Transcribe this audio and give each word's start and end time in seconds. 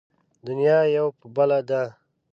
دنيا 0.47 0.79
يو 0.95 1.07
په 1.19 1.25
بله 1.35 1.59
ده. 1.69 1.83